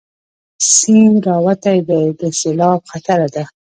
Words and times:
سيند 0.73 1.17
راوتی 1.27 1.79
دی، 1.87 2.03
د 2.19 2.21
سېلاب 2.39 2.81
خطره 2.91 3.27
ده 3.35 3.43